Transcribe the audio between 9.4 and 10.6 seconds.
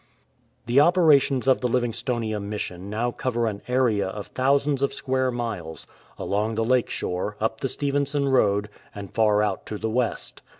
out to the west.